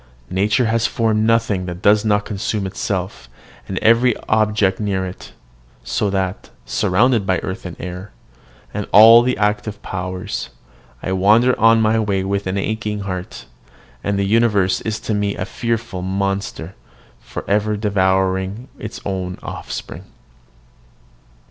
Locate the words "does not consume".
1.83-2.65